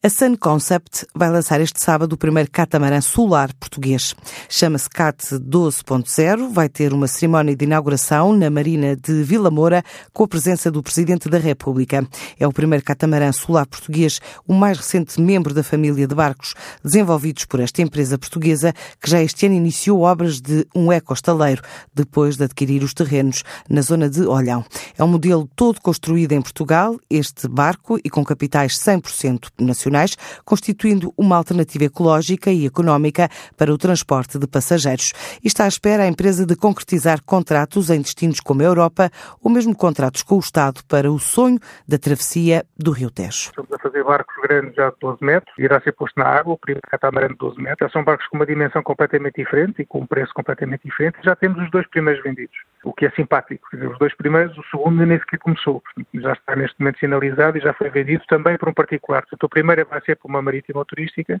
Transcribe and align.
A 0.00 0.08
Sun 0.08 0.36
Concept 0.36 1.04
vai 1.12 1.28
lançar 1.28 1.60
este 1.60 1.82
sábado 1.82 2.12
o 2.12 2.16
primeiro 2.16 2.48
catamarã 2.52 3.00
solar 3.00 3.52
português. 3.54 4.14
Chama-se 4.48 4.88
CAT 4.88 5.34
12.0, 5.34 6.52
vai 6.52 6.68
ter 6.68 6.92
uma 6.92 7.08
cerimónia 7.08 7.56
de 7.56 7.64
inauguração 7.64 8.32
na 8.32 8.48
Marina 8.48 8.94
de 8.94 9.24
Vila 9.24 9.50
Moura 9.50 9.82
com 10.12 10.22
a 10.22 10.28
presença 10.28 10.70
do 10.70 10.84
Presidente 10.84 11.28
da 11.28 11.36
República. 11.36 12.06
É 12.38 12.46
o 12.46 12.52
primeiro 12.52 12.84
catamarã 12.84 13.32
solar 13.32 13.66
português, 13.66 14.20
o 14.46 14.54
mais 14.54 14.78
recente 14.78 15.20
membro 15.20 15.52
da 15.52 15.64
família 15.64 16.06
de 16.06 16.14
barcos 16.14 16.54
desenvolvidos 16.84 17.44
por 17.44 17.58
esta 17.58 17.82
empresa 17.82 18.16
portuguesa 18.16 18.72
que 19.02 19.10
já 19.10 19.20
este 19.20 19.46
ano 19.46 19.56
iniciou 19.56 20.02
obras 20.02 20.40
de 20.40 20.64
um 20.76 20.92
eco-estaleiro 20.92 21.60
depois 21.92 22.36
de 22.36 22.44
adquirir 22.44 22.84
os 22.84 22.94
terrenos 22.94 23.42
na 23.68 23.82
zona 23.82 24.08
de 24.08 24.22
Olhão. 24.22 24.64
É 24.96 25.02
um 25.02 25.08
modelo 25.08 25.50
todo 25.56 25.80
construído 25.80 26.30
em 26.30 26.40
Portugal, 26.40 26.96
este 27.10 27.48
barco, 27.48 27.98
e 28.04 28.08
com 28.08 28.24
capitais 28.24 28.78
100% 28.78 29.48
nacionais 29.58 29.87
nacionais, 29.98 30.16
constituindo 30.44 31.12
uma 31.16 31.36
alternativa 31.36 31.84
ecológica 31.84 32.50
e 32.50 32.66
económica 32.66 33.28
para 33.56 33.72
o 33.72 33.78
transporte 33.78 34.38
de 34.38 34.46
passageiros. 34.46 35.12
E 35.42 35.48
está 35.48 35.64
à 35.64 35.68
espera 35.68 36.04
a 36.04 36.06
empresa 36.06 36.46
de 36.46 36.56
concretizar 36.56 37.22
contratos 37.24 37.90
em 37.90 38.00
destinos 38.00 38.40
como 38.40 38.62
a 38.62 38.64
Europa 38.64 39.10
ou 39.42 39.50
mesmo 39.50 39.76
contratos 39.76 40.22
com 40.22 40.36
o 40.36 40.40
Estado 40.40 40.80
para 40.88 41.10
o 41.10 41.18
sonho 41.18 41.58
da 41.86 41.98
travessia 41.98 42.64
do 42.76 42.92
Rio 42.92 43.10
Tejo. 43.10 43.50
Estamos 43.50 43.72
a 43.72 43.78
fazer 43.78 44.04
barcos 44.04 44.34
grandes 44.42 44.74
já 44.74 44.90
de 44.90 44.96
12 45.00 45.24
metros, 45.24 45.54
irá 45.58 45.80
ser 45.80 45.92
posto 45.92 46.18
na 46.18 46.26
água, 46.26 46.54
o 46.54 46.58
primeiro 46.58 46.86
catamarã 46.88 47.28
de 47.28 47.36
12 47.36 47.60
metros. 47.60 47.88
Já 47.88 47.92
são 47.92 48.04
barcos 48.04 48.26
com 48.28 48.36
uma 48.36 48.46
dimensão 48.46 48.82
completamente 48.82 49.36
diferente 49.36 49.82
e 49.82 49.86
com 49.86 50.00
um 50.00 50.06
preço 50.06 50.32
completamente 50.34 50.82
diferente. 50.84 51.18
Já 51.24 51.34
temos 51.34 51.62
os 51.62 51.70
dois 51.70 51.86
primeiros 51.88 52.22
vendidos, 52.22 52.56
o 52.84 52.92
que 52.92 53.06
é 53.06 53.10
simpático. 53.10 53.68
Os 53.72 53.98
dois 53.98 54.14
primeiros, 54.14 54.56
o 54.56 54.64
segundo 54.70 55.04
nem 55.04 55.18
sequer 55.18 55.38
começou. 55.38 55.82
Já 56.14 56.32
está 56.32 56.56
neste 56.56 56.78
momento 56.78 56.98
sinalizado 56.98 57.58
e 57.58 57.60
já 57.60 57.72
foi 57.72 57.90
vendido 57.90 58.24
também 58.28 58.56
por 58.56 58.68
um 58.68 58.74
particular. 58.74 59.22
Portanto, 59.22 59.44
o 59.44 59.48
primeiro 59.48 59.86
vai 59.86 60.00
ser 60.02 60.16
para 60.16 60.28
uma 60.28 60.42
marítima 60.42 60.84
turística 60.84 61.40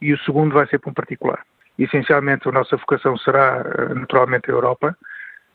e 0.00 0.12
o 0.12 0.18
segundo 0.18 0.54
vai 0.54 0.66
ser 0.66 0.78
para 0.78 0.90
um 0.90 0.94
particular. 0.94 1.44
Essencialmente, 1.78 2.48
a 2.48 2.52
nossa 2.52 2.76
vocação 2.76 3.16
será 3.18 3.64
eh, 3.64 3.94
naturalmente 3.94 4.50
a 4.50 4.54
Europa. 4.54 4.96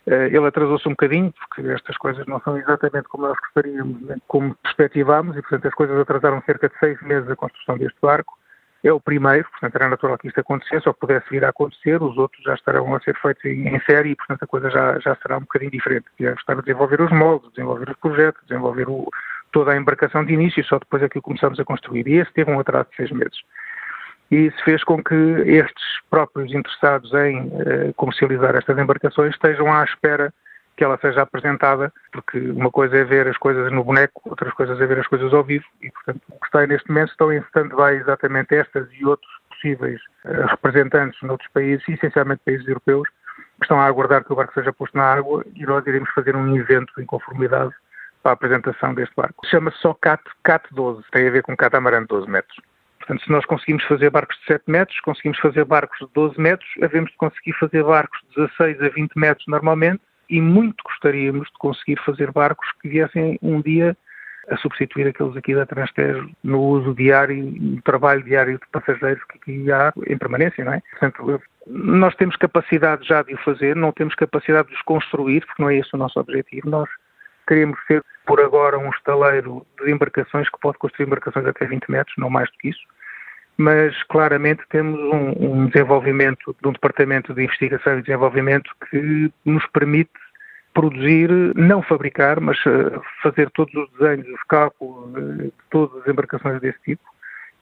Eh, 0.07 0.27
ele 0.27 0.47
atrasou-se 0.47 0.87
um 0.87 0.91
bocadinho, 0.91 1.33
porque 1.33 1.69
estas 1.71 1.97
coisas 1.97 2.25
não 2.25 2.39
são 2.41 2.57
exatamente 2.57 3.07
como 3.09 3.27
nós 3.27 3.37
gostaríamos, 3.39 3.97
como 4.27 4.55
perspectivámos, 4.55 5.35
e 5.37 5.41
portanto 5.41 5.67
as 5.67 5.73
coisas 5.73 5.99
atrasaram 5.99 6.41
cerca 6.45 6.69
de 6.69 6.79
seis 6.79 7.01
meses 7.01 7.29
a 7.29 7.35
construção 7.35 7.77
deste 7.77 7.99
barco. 8.01 8.37
É 8.83 8.91
o 8.91 8.99
primeiro, 8.99 9.49
portanto 9.49 9.75
era 9.75 9.87
natural 9.87 10.17
que 10.17 10.27
isto 10.27 10.39
acontecesse, 10.41 10.87
ou 10.87 10.93
pudesse 10.93 11.29
vir 11.29 11.45
a 11.45 11.49
acontecer, 11.49 12.03
os 12.03 12.17
outros 12.17 12.43
já 12.43 12.53
estarão 12.53 12.93
a 12.93 12.99
ser 12.99 13.15
feitos 13.17 13.45
em, 13.45 13.79
série 13.81 14.09
e 14.09 14.15
portanto 14.15 14.43
a 14.43 14.47
coisa 14.47 14.69
já, 14.69 14.99
já 14.99 15.15
será 15.15 15.37
um 15.37 15.41
bocadinho 15.41 15.71
diferente. 15.71 16.05
Já 16.19 16.33
estar 16.33 16.57
a 16.57 16.61
desenvolver 16.61 17.01
os 17.01 17.11
moldes, 17.11 17.49
desenvolver 17.51 17.89
os 17.89 17.97
projetos, 17.97 18.41
desenvolver 18.45 18.89
o, 18.89 19.09
toda 19.53 19.71
a 19.71 19.77
embarcação 19.77 20.25
de 20.25 20.33
início, 20.33 20.63
só 20.65 20.79
depois 20.79 21.01
é 21.01 21.07
que 21.07 21.17
o 21.17 21.21
começamos 21.21 21.59
a 21.61 21.63
construir. 21.63 22.05
E 22.07 22.15
esse 22.15 22.33
teve 22.33 22.51
um 22.51 22.59
atraso 22.59 22.89
de 22.89 22.97
seis 22.97 23.11
meses. 23.11 23.39
E 24.29 24.47
isso 24.47 24.63
fez 24.65 24.83
com 24.83 25.01
que 25.01 25.15
estes 25.45 26.01
próprios 26.09 26.53
interessados 26.53 27.13
em 27.13 27.39
uh, 27.39 27.93
comercializar 27.95 28.55
estas 28.55 28.77
embarcações 28.77 29.33
estejam 29.33 29.71
à 29.71 29.83
espera 29.85 30.33
que 30.75 30.83
ela 30.83 30.97
seja 30.99 31.21
apresentada, 31.21 31.91
porque 32.11 32.39
uma 32.39 32.71
coisa 32.71 32.97
é 32.97 33.03
ver 33.03 33.27
as 33.27 33.37
coisas 33.37 33.71
no 33.71 33.83
boneco, 33.83 34.21
outras 34.25 34.53
coisas 34.53 34.79
é 34.81 34.85
ver 34.85 34.99
as 34.99 35.07
coisas 35.07 35.33
ao 35.33 35.43
vivo, 35.43 35.65
e 35.81 35.91
portanto 35.91 36.21
o 36.29 36.39
que 36.39 36.45
está 36.45 36.65
neste 36.65 36.89
momento 36.89 37.11
estão 37.11 37.31
em 37.31 37.39
stand-by 37.39 37.95
exatamente 37.95 38.55
estas 38.55 38.87
e 38.93 39.05
outros 39.05 39.31
possíveis 39.49 40.01
uh, 40.25 40.47
representantes 40.47 41.21
noutros 41.21 41.49
países, 41.51 41.87
essencialmente 41.87 42.41
países 42.43 42.67
europeus, 42.67 43.07
que 43.59 43.65
estão 43.65 43.79
a 43.79 43.85
aguardar 43.85 44.23
que 44.23 44.33
o 44.33 44.35
barco 44.35 44.53
seja 44.53 44.73
posto 44.73 44.97
na 44.97 45.05
água 45.05 45.45
e 45.55 45.65
nós 45.65 45.85
iremos 45.85 46.09
fazer 46.11 46.35
um 46.35 46.55
evento 46.57 46.99
em 46.99 47.05
conformidade 47.05 47.73
para 48.21 48.31
a 48.31 48.33
apresentação 48.33 48.93
deste 48.93 49.15
barco. 49.15 49.45
Chama-se 49.47 49.77
só 49.77 49.93
CAT, 49.93 50.23
CAT 50.43 50.65
12, 50.71 51.03
tem 51.11 51.27
a 51.27 51.31
ver 51.31 51.43
com 51.43 51.55
catamarã 51.55 52.01
de 52.01 52.07
12 52.07 52.29
metros. 52.29 52.57
Portanto, 52.99 53.23
se 53.23 53.31
nós 53.31 53.45
conseguimos 53.45 53.83
fazer 53.83 54.09
barcos 54.09 54.37
de 54.39 54.45
7 54.45 54.63
metros, 54.67 54.99
conseguimos 55.01 55.37
fazer 55.39 55.65
barcos 55.65 55.99
de 55.99 56.07
12 56.13 56.39
metros, 56.39 56.69
havemos 56.81 57.11
de 57.11 57.17
conseguir 57.17 57.53
fazer 57.53 57.83
barcos 57.83 58.19
de 58.29 58.35
16 58.41 58.81
a 58.81 58.89
20 58.89 59.11
metros 59.15 59.45
normalmente 59.47 60.01
e 60.29 60.41
muito 60.41 60.83
gostaríamos 60.83 61.47
de 61.47 61.57
conseguir 61.57 61.99
fazer 62.05 62.31
barcos 62.31 62.67
que 62.81 62.89
viessem 62.89 63.37
um 63.41 63.61
dia 63.61 63.95
a 64.49 64.57
substituir 64.57 65.07
aqueles 65.07 65.37
aqui 65.37 65.55
da 65.55 65.65
Transtejo 65.65 66.29
no 66.43 66.59
uso 66.59 66.93
diário, 66.93 67.35
no 67.37 67.81
trabalho 67.81 68.23
diário 68.23 68.59
de 68.59 68.67
passageiros 68.71 69.23
que 69.25 69.37
aqui 69.37 69.71
há 69.71 69.93
em 70.07 70.17
permanência, 70.17 70.65
não 70.65 70.73
é? 70.73 70.81
Portanto, 70.91 71.41
nós 71.67 72.13
temos 72.15 72.35
capacidade 72.35 73.07
já 73.07 73.23
de 73.23 73.33
o 73.33 73.37
fazer, 73.37 73.75
não 73.75 73.91
temos 73.91 74.15
capacidade 74.15 74.67
de 74.67 74.75
os 74.75 74.81
construir, 74.81 75.45
porque 75.45 75.61
não 75.61 75.69
é 75.69 75.77
esse 75.77 75.89
o 75.93 75.97
nosso 75.97 76.19
objetivo. 76.19 76.69
Nós 76.69 76.89
queremos 77.47 77.79
ser 77.87 78.03
por 78.25 78.41
agora 78.41 78.77
um 78.77 78.89
estaleiro 78.89 79.65
de 79.81 79.91
embarcações 79.91 80.49
que 80.49 80.59
pode 80.59 80.77
construir 80.77 81.07
embarcações 81.07 81.45
até 81.45 81.65
20 81.65 81.89
metros, 81.89 82.15
não 82.17 82.29
mais 82.29 82.49
do 82.51 82.57
que 82.57 82.69
isso, 82.69 82.81
mas 83.57 84.01
claramente 84.03 84.63
temos 84.69 84.99
um, 84.99 85.33
um 85.39 85.67
desenvolvimento 85.67 86.55
de 86.61 86.67
um 86.67 86.71
departamento 86.71 87.33
de 87.33 87.43
investigação 87.43 87.99
e 87.99 88.01
desenvolvimento 88.01 88.69
que 88.89 89.31
nos 89.45 89.65
permite 89.67 90.11
produzir, 90.73 91.29
não 91.55 91.81
fabricar, 91.83 92.39
mas 92.39 92.57
eh, 92.65 92.99
fazer 93.21 93.49
todos 93.51 93.73
os 93.75 93.89
desenhos, 93.91 94.27
os 94.27 94.43
cálculos 94.43 95.15
eh, 95.15 95.43
de 95.43 95.53
todas 95.69 96.01
as 96.01 96.07
embarcações 96.07 96.59
desse 96.59 96.79
tipo, 96.81 97.03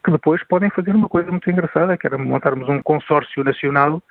que 0.03 0.11
depois 0.11 0.41
podem 0.45 0.69
fazer 0.69 0.95
uma 0.95 1.09
coisa 1.09 1.29
muito 1.29 1.49
engraçada, 1.49 1.97
que 1.97 2.07
era 2.07 2.17
montarmos 2.17 2.69
um 2.69 2.81
consórcio 2.81 3.43
nacional, 3.43 4.01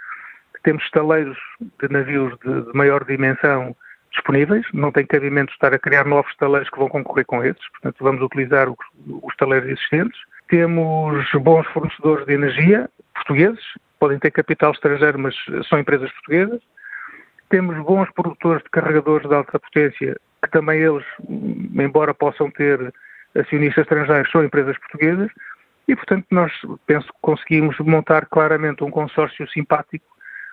que 0.54 0.62
temos 0.62 0.84
estaleiros 0.84 1.38
de 1.80 1.88
navios 1.88 2.38
de, 2.44 2.62
de 2.62 2.72
maior 2.74 3.04
dimensão 3.04 3.74
disponíveis, 4.12 4.66
não 4.74 4.92
tem 4.92 5.06
cabimento 5.06 5.52
estar 5.52 5.72
a 5.72 5.78
criar 5.78 6.04
novos 6.04 6.34
taleiros 6.36 6.68
que 6.68 6.78
vão 6.78 6.88
concorrer 6.88 7.24
com 7.24 7.42
esses, 7.42 7.66
portanto 7.70 7.96
vamos 8.00 8.22
utilizar 8.22 8.68
os, 8.68 8.76
os 9.22 9.36
taleiros 9.36 9.70
existentes. 9.70 10.20
Temos 10.50 11.24
bons 11.34 11.64
fornecedores 11.68 12.26
de 12.26 12.34
energia 12.34 12.90
portugueses, 13.14 13.60
podem 14.00 14.18
ter 14.18 14.32
capital 14.32 14.72
estrangeiro, 14.72 15.16
mas 15.16 15.34
são 15.68 15.78
empresas 15.78 16.10
portuguesas. 16.12 16.60
Temos 17.48 17.76
bons 17.84 18.10
produtores 18.12 18.62
de 18.64 18.70
carregadores 18.70 19.28
de 19.28 19.34
alta 19.34 19.60
potência, 19.60 20.16
que 20.42 20.50
também 20.50 20.80
eles, 20.80 21.04
embora 21.28 22.12
possam 22.12 22.50
ter 22.50 22.92
acionistas 23.36 23.82
estrangeiros, 23.82 24.30
são 24.32 24.42
empresas 24.42 24.76
portuguesas. 24.78 25.30
E, 25.86 25.94
portanto, 25.94 26.26
nós 26.32 26.52
penso 26.86 27.06
que 27.06 27.18
conseguimos 27.22 27.78
montar 27.78 28.26
claramente 28.26 28.82
um 28.82 28.90
consórcio 28.90 29.48
simpático 29.50 30.04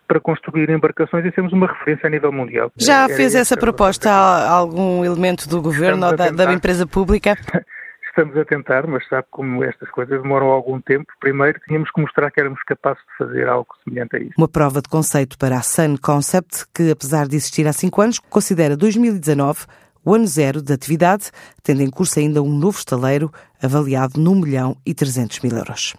para 0.08 0.20
construir 0.20 0.70
embarcações 0.70 1.26
e 1.26 1.32
sermos 1.32 1.54
uma 1.54 1.68
referência 1.68 2.08
a 2.08 2.10
nível 2.10 2.32
mundial. 2.32 2.72
Já 2.78 3.10
é, 3.10 3.16
fez 3.16 3.36
é 3.36 3.40
essa 3.40 3.58
proposta 3.58 4.10
a 4.10 4.50
algum 4.50 5.04
elemento 5.04 5.50
do 5.50 5.62
governo 5.62 6.08
ou 6.08 6.16
da, 6.16 6.30
da 6.30 6.54
empresa 6.54 6.86
pública? 6.86 7.36
Estamos 8.18 8.36
a 8.36 8.46
tentar, 8.46 8.88
mas 8.88 9.08
sabe 9.08 9.28
como 9.30 9.64
estas 9.64 9.92
coisas 9.92 10.20
demoram 10.20 10.48
algum 10.48 10.82
tempo. 10.82 11.06
Primeiro, 11.20 11.60
tínhamos 11.68 11.92
que 11.92 12.02
mostrar 12.02 12.32
que 12.32 12.40
éramos 12.40 12.60
capazes 12.64 13.04
de 13.04 13.16
fazer 13.16 13.48
algo 13.48 13.68
semelhante 13.84 14.16
a 14.16 14.20
isso. 14.20 14.34
Uma 14.36 14.48
prova 14.48 14.82
de 14.82 14.90
conceito 14.90 15.38
para 15.38 15.58
a 15.58 15.62
Sun 15.62 15.98
Concept, 16.02 16.66
que 16.74 16.90
apesar 16.90 17.28
de 17.28 17.36
existir 17.36 17.68
há 17.68 17.74
cinco 17.74 18.02
anos, 18.02 18.18
considera 18.18 18.76
2019 18.76 19.68
o 20.04 20.16
ano 20.16 20.26
zero 20.26 20.64
de 20.64 20.74
atividade, 20.74 21.30
tendo 21.62 21.84
em 21.84 21.92
curso 21.92 22.18
ainda 22.18 22.42
um 22.42 22.50
novo 22.50 22.80
estaleiro 22.80 23.32
avaliado 23.62 24.20
num 24.20 24.34
milhão 24.34 24.76
e 24.86 24.96
300 24.96 25.42
mil 25.42 25.56
euros. 25.56 25.98